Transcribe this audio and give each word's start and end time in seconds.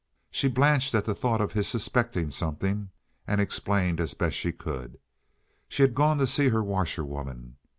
She 0.31 0.47
blanched 0.47 0.95
at 0.95 1.05
the 1.05 1.13
thought 1.13 1.41
of 1.41 1.51
his 1.51 1.67
suspecting 1.67 2.31
something, 2.31 2.89
and 3.27 3.39
explained 3.39 3.99
as 3.99 4.15
best 4.15 4.35
she 4.35 4.51
could. 4.51 4.97
She 5.67 5.83
had 5.83 5.93
gone 5.93 6.17
to 6.17 6.25
see 6.25 6.47
her 6.47 6.63
washerwoman. 6.63 7.57